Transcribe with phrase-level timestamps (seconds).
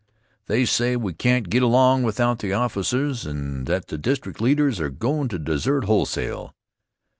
[0.47, 4.89] They say we can't get along without the offices and that the district leaders are
[4.89, 6.55] going' to desert wholesale.